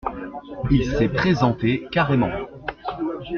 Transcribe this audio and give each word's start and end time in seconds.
Il 0.71 0.83
s’est 0.87 1.09
présenté 1.09 1.85
carrément… 1.91 2.31